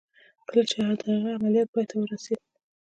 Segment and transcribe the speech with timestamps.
[0.47, 2.39] کله چې د هغه عملیات پای ته ورسېد